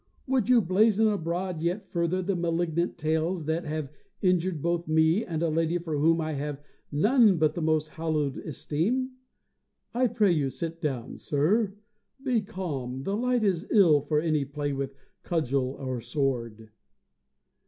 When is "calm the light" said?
12.41-13.43